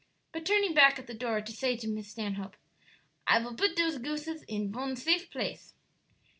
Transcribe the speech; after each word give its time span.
But 0.31 0.47
turning 0.47 0.73
back 0.73 0.97
at 0.97 1.05
the 1.05 1.13
door 1.13 1.41
to 1.41 1.51
say 1.51 1.77
to 1.77 1.87
Miss 1.87 2.07
Stanhope, 2.09 2.55
"I 3.27 3.39
vill 3.39 3.53
put 3.53 3.75
dose 3.75 3.99
gooses 3.99 4.41
in 4.47 4.71
von 4.71 4.95
safe 4.95 5.29
place." 5.29 5.75